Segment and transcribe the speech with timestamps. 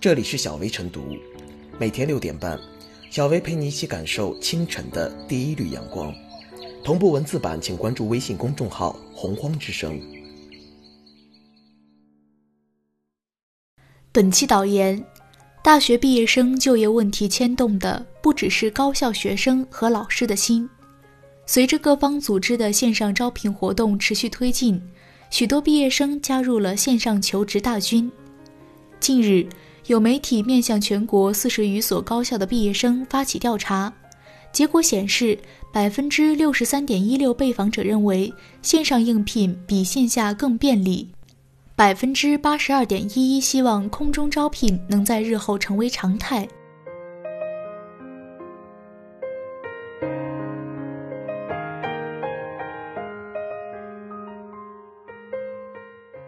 [0.00, 1.14] 这里是小薇晨读，
[1.78, 2.58] 每天六点半，
[3.10, 6.10] 小薇陪你一起感受清晨的第一缕阳光。
[6.82, 10.00] 同步文字版，请关注微信公众号“洪荒之声”。
[14.10, 15.04] 本期导言：
[15.62, 20.66] 大学毕业生就业问题牵动的不只是高校学生和老师的心。
[21.44, 24.80] 随着各方组织的线上招聘活动持续推进，
[25.28, 28.10] 许多毕业生加入了线上求职大军。
[28.98, 29.46] 近日，
[29.86, 33.92] 有媒体面向全国四十余所高校的毕业生发起调查，
[34.52, 35.38] 结果显示，
[35.72, 38.32] 百分之六十三点一六被访者认为
[38.62, 41.08] 线上应聘比线下更便利，
[41.74, 46.46] 百分之八十二点一一希望空中招聘能在日后成为常态。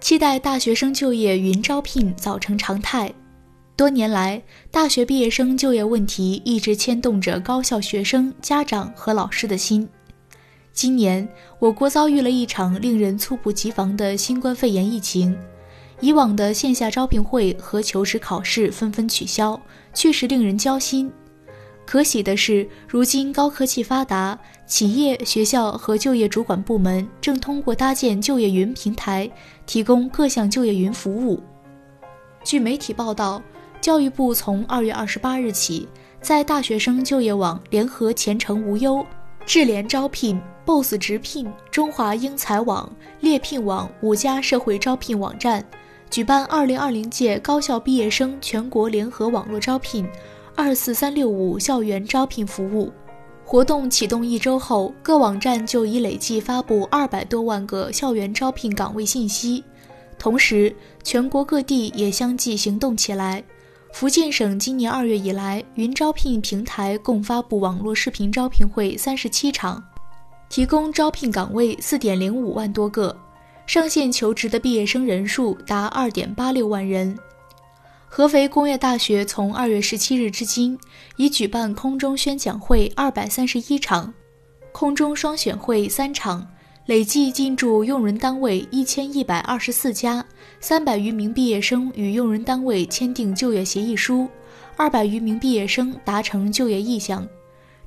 [0.00, 3.12] 期待大学生就业云招聘早成常态。
[3.76, 9.88] 多年来，大学毕业生就业问题一直牵动着高校学生、家长和老师的心。
[10.72, 15.36] 今年，我国遭遇了一场令人猝不及防的新冠肺炎疫情，
[15.98, 19.60] 以往的线下招聘会和求职考试纷纷取消，
[19.92, 21.10] 确实令人焦心。
[21.84, 29.28] 可喜的是，如今高科技发达，企业、学校和就业主管部门正通过搭建就业云平台，
[29.66, 31.42] 提供各项就业云服务。
[32.44, 33.42] 据媒体报道，
[33.84, 35.86] 教育部从二月二十八日起，
[36.22, 39.04] 在大学生就业网联合前程无忧、
[39.44, 42.90] 智联招聘、BOSS 直聘、中华英才网、
[43.20, 45.62] 猎聘网五家社会招聘网站，
[46.08, 50.08] 举办二零二零届高校毕业生全国联合网络招聘。
[50.56, 52.90] 二四三六五校园招聘服务
[53.44, 59.62] 活动启动一周后，各网站就已累计发布二百多万个校园招聘岗位信息。
[60.18, 63.44] 同时，全国各地也相继行动起来。
[63.94, 69.80] 福建省今年二月以来，云招聘平台共发布网络视频招聘会三十七场，
[70.48, 73.16] 提供招聘岗位四点零五万多个，
[73.68, 77.16] 上线求职的毕业生人数达二点八六万人。
[78.08, 80.76] 合肥工业大学从二月十七日至今，
[81.14, 84.12] 已举办空中宣讲会二百三十一场，
[84.72, 86.44] 空中双选会三场，
[86.86, 90.22] 累计进驻用人单位一千一百二十四家，
[90.60, 94.28] 三百余名毕业生与用人单位签订就业协议书，
[94.76, 97.26] 二百余名毕业生达成就业意向。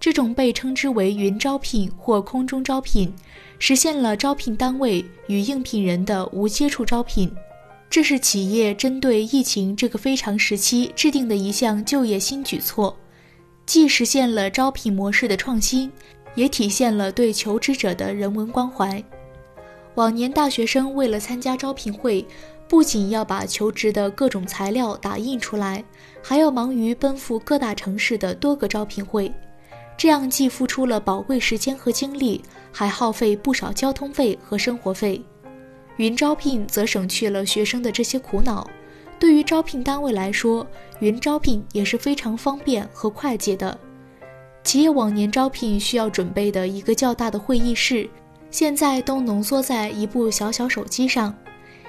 [0.00, 3.12] 这种被称之为云招聘或空中招聘，
[3.58, 7.30] 实现了招聘单位与应聘人的无接触招聘。
[7.90, 12.96] 这是企业针对疫情这个非常时期制定的一项就业新举措，
[13.66, 15.92] 既实现了招聘模式的创新，
[16.36, 19.02] 也体现了对求职者的人文关怀。
[19.96, 22.24] 往年大学生为了参加招聘会，
[22.68, 25.82] 不仅要把求职的各种材料打印出来，
[26.22, 29.32] 还要忙于奔赴各大城市的多个招聘会，
[29.96, 35.20] 这样既付出了宝贵时间和精力，还耗费不少交通费和生活费。
[35.96, 38.68] 云招聘则省去了学生的这些苦恼，
[39.18, 40.66] 对于招聘单位来说，
[41.00, 43.78] 云招聘也是非常方便和快捷的。
[44.66, 48.10] 企业往年招聘需要准备的一个较大的会议室，
[48.50, 51.32] 现在都浓缩在一部小小手机上。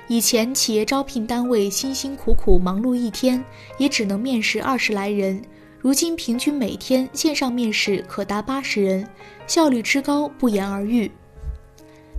[0.07, 3.43] 以前企业招聘单位辛辛苦苦忙碌一天，
[3.79, 5.41] 也只能面试二十来人，
[5.79, 9.09] 如今平均每天线上面试可达八十人，
[9.47, 11.11] 效率之高不言而喻。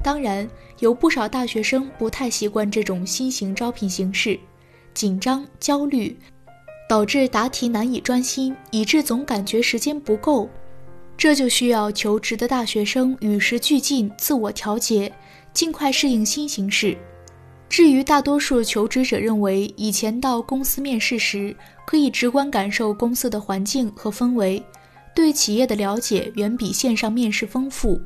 [0.03, 0.49] 当然。
[0.81, 4.39] 有不少大学生不太习惯这种新型招聘形式，
[4.95, 6.17] 紧张、焦虑，
[6.89, 10.49] 导致答题难以专心，以致总感觉时间不够。
[11.19, 15.13] 这就需要求职的大学生与时俱进，自我调节，
[15.53, 16.97] 尽快适应新形势。
[17.69, 21.55] 至于大多数求职者认为，以前到公司面试时
[21.85, 24.63] 可以直观感受公司的环境和氛围，
[25.15, 28.01] 对企业的了解远比线上面试丰富。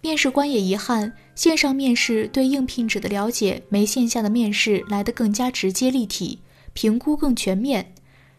[0.00, 6.38] 面试官也遗憾，线上面试对应聘者的了解没线下的面试来得更加直接立体，
[6.72, 7.92] 评估更全面。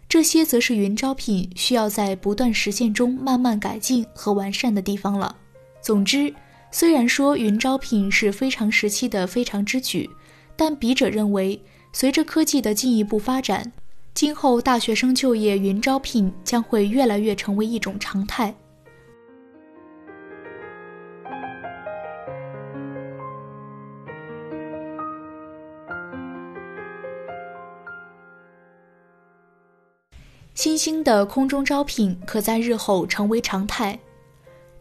[0.07, 5.35] 这些则是云招聘需要在不断实践中慢慢改进和完善的地方了。
[5.81, 6.33] 总之，
[6.71, 10.09] 虽然说云招聘是非常时期的非常之举，
[10.55, 11.59] 但笔者认为，
[11.91, 13.71] 随着科技的进一步发展，
[14.13, 18.55] 今后大学生就业云招聘将会越来越成为一种常态。
[30.55, 33.99] 新兴的空中招聘可在日后成为常态。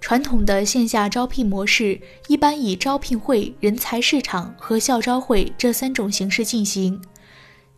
[0.00, 7.00] 传统的线下招聘模式一般以招聘会、人才市场和校招会这三种形式进行。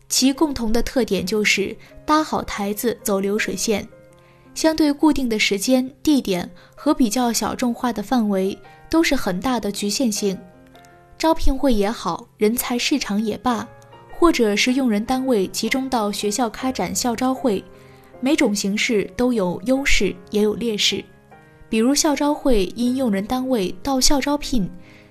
[0.07, 3.85] 其共同的特点就是搭好台子走流水线，
[4.53, 8.55] 相对固定的时间、地点和比较小众化的范围
[8.91, 10.37] 都是很大的局限性。
[11.17, 13.67] 招聘会也好，人才市场也罢，
[14.19, 17.63] 或者是用人单位集中到学校开展校招会，
[18.19, 21.03] 每种形式都有优势也有劣势。
[21.69, 24.69] 比如校招会因用人单位到校招聘，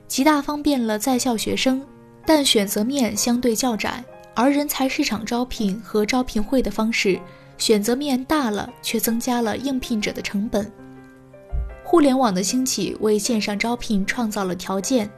[0.08, 1.82] 极大方便了在校学生，
[2.24, 4.02] 但选择面相对较窄。
[4.34, 7.18] 而人才市场招聘和招聘会的方式，
[7.56, 10.70] 选择面大了，却增加了应聘者的成本。
[11.82, 15.10] 互联网的兴起为线上招聘创造了条件，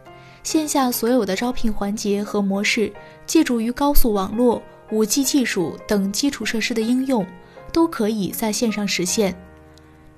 [0.45, 2.93] 线下所有的招聘环节和模式，
[3.27, 4.63] 借助于高速网络、
[4.93, 7.27] 五 G 技术等基础设施的应用，
[7.73, 9.37] 都可以在线上实现。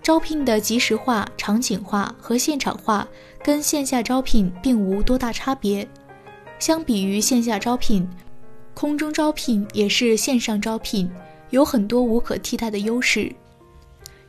[0.03, 3.07] 招聘的即时化、场景化和现场化，
[3.45, 5.87] 跟线下招聘并无多大差别。
[6.59, 8.09] 相比于线下招聘，
[8.75, 11.11] 空中招聘也是线上招聘，
[11.51, 13.31] 有很多无可替代的优势，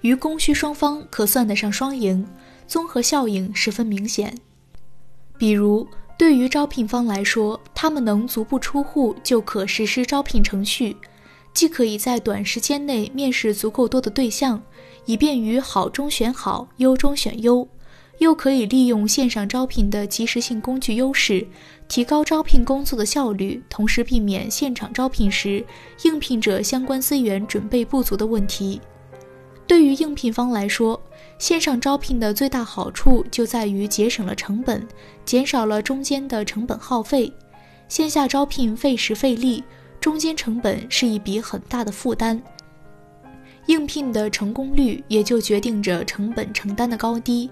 [0.01, 2.25] 与供需双方可算得上双赢，
[2.67, 4.38] 综合效应十分明显。
[5.38, 10.95] 比如，对于招聘方来说，他们能足不出户就可实施招聘程序，
[11.53, 14.62] 既可以在短时间内面试足够多的对象，
[15.06, 17.68] 以便于好中选好、优中选优，
[18.19, 21.45] 又可以利用线上招聘的及时性工具优势。
[21.88, 25.63] 提高招聘工作的效率，同时避免现场招聘时
[26.03, 28.80] 应聘者相关资源准备不足的问题。
[29.68, 31.00] 对于应聘方来说，
[31.38, 34.88] 线上招聘的最大好处就在于节省了成本，
[35.25, 37.31] 减少了中间的成本耗费。
[37.89, 39.62] 线下招聘费时费力，
[40.01, 42.42] 中间成本是一笔很大的负担。
[43.68, 47.50] 应聘的成功率也就决定着成本承担的高低。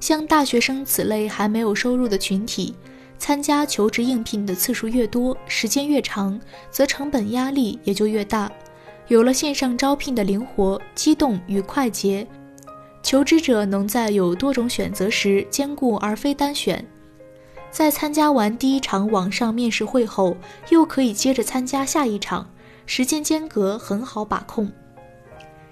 [0.00, 2.74] 像大学生此类还没有收入的群体。
[3.16, 6.38] 参加求职应聘的次数越多，时间越长，
[6.70, 8.50] 则成本压力也就越大。
[9.06, 12.26] 有了线上招聘的灵活、机动与快捷，
[13.02, 16.84] 求职者能在有多种选择时兼顾而非单选。
[17.74, 20.36] 在参加完第一场网上面试会后，
[20.70, 22.48] 又可以接着参加下一场，
[22.86, 24.70] 时间间隔很好把控。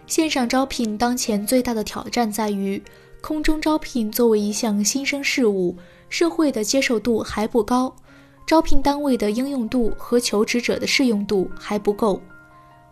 [0.08, 2.82] 线上招聘当前最大的挑战在于，
[3.20, 5.76] 空中招聘作为一项新生事物。
[6.08, 7.94] 社会的接受度还不高，
[8.44, 12.20] 招聘单位的应用度和求职者的适用度还不够，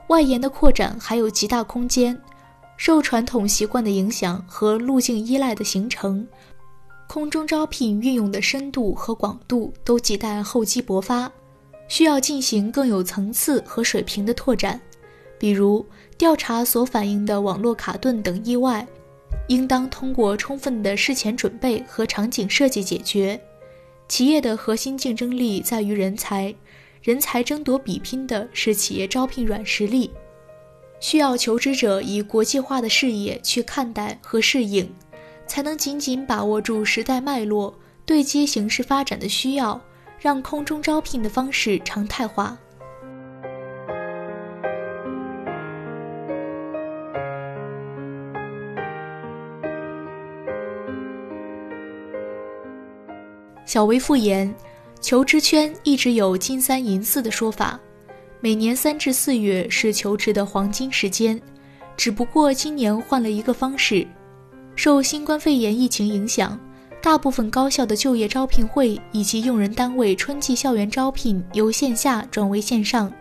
[0.06, 2.16] 外延的扩展还有极大空间。
[2.76, 6.24] 受传统习惯的影响和路径依赖的形成，
[7.12, 11.28] 空中招聘运用的深度和广度都亟待厚积薄发，
[11.88, 14.80] 需要进行更有层次和水平的拓展。
[15.36, 15.84] 比如
[16.16, 18.86] 调查所反映的网络卡顿等意外。
[19.48, 23.40] 应当通过充分的事前准备和场景设计解决。
[24.06, 26.54] 企业的核心竞争力在于人才，
[27.02, 30.12] 人才争夺比拼的是企业招聘软实力，
[31.00, 34.88] 需要求职者以国际化的视野去看待和适应，
[35.50, 37.74] 才能紧紧把握住时代脉络，
[38.06, 39.80] 对接形势发展的需要，
[40.16, 42.56] 让空中招聘的方式常态化。
[53.64, 54.54] 小维复言，
[55.00, 57.76] 求职圈一直有“金三银四”的说法，
[58.38, 61.42] 每年三至四月是求职的黄金时间，
[61.96, 64.06] 只不过今年换了一个方式。
[64.82, 66.58] 受新冠肺炎疫情影响，
[67.02, 73.12] 大部分高校的就业招聘会以及用人单位春季校园招聘由线下转为线上，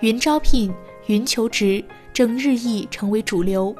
[0.00, 0.70] 云招聘、
[1.06, 1.82] 云求职
[2.12, 3.74] 正日益成为主流。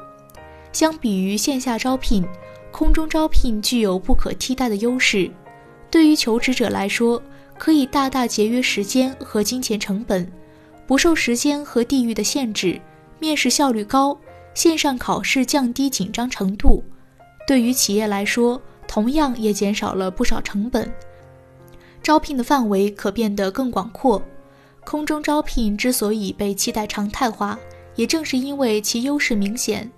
[0.71, 2.25] 相比于线下招聘，
[2.71, 5.29] 空中招聘具有不可替代的优势。
[5.91, 7.21] 对于求职者来说，
[7.59, 10.27] 可以大大节约时间和金钱成本，
[10.87, 12.81] 不受时间和地域的限制，
[13.19, 14.17] 面试效率高，
[14.55, 16.83] 线上考试降低紧张程度。
[17.47, 20.91] 对于企业来说，同样也减少了不少成本，
[22.01, 24.21] 招聘的范围可变得更广阔。
[24.85, 27.57] 空中招聘之所以被期待常态化，
[27.95, 29.89] 也正是因为其优势明显。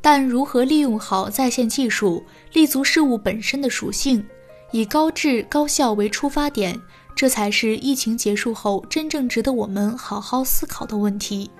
[0.00, 2.22] 但如何利用好在线技术，
[2.52, 4.24] 立足事物本身的属性？
[4.70, 6.78] 以高质高效为出发点，
[7.14, 11.50] 这才是疫情结束后真正值得我们好好思考的问题。